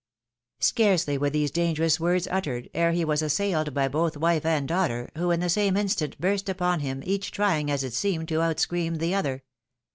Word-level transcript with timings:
Scarcely 0.61 1.15
were 1.19 1.29
these 1.29 1.51
dangerous 1.51 1.99
words 1.99 2.27
uttered, 2.31 2.71
ere 2.73 2.91
he 2.91 3.05
was 3.05 3.21
assailed 3.21 3.71
by 3.75 3.87
both 3.87 4.17
wife 4.17 4.47
and 4.47 4.67
daughter, 4.67 5.11
who 5.15 5.29
in 5.29 5.41
the 5.41 5.47
same 5.47 5.77
instant 5.77 6.19
burst 6.19 6.49
upon 6.49 6.79
him, 6.79 7.03
each 7.05 7.29
trying, 7.29 7.69
as 7.69 7.83
it 7.83 7.93
seemed, 7.93 8.27
to 8.29 8.39
outscream 8.41 8.97
the 8.97 9.13
other. 9.13 9.43